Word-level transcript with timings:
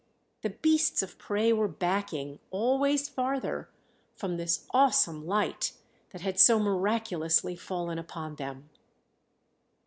The 0.41 0.49
beasts 0.49 1.03
of 1.03 1.19
prey 1.19 1.53
were 1.53 1.67
backing, 1.67 2.39
always 2.49 3.07
farther, 3.07 3.69
from 4.15 4.35
this 4.37 4.65
awesome 4.71 5.27
light 5.27 5.73
that 6.09 6.21
had 6.21 6.39
so 6.39 6.57
miraculously 6.59 7.55
fallen 7.55 7.99
upon 7.99 8.37
them. 8.37 8.71